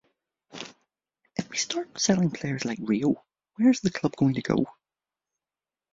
If 1.35 1.47
we 1.51 1.57
start 1.57 2.01
selling 2.01 2.31
players 2.31 2.65
like 2.65 2.79
Rio, 2.81 3.23
where 3.57 3.69
is 3.69 3.81
the 3.81 3.91
club 3.91 4.15
going 4.15 4.33
to 4.33 4.41
go? 4.41 4.65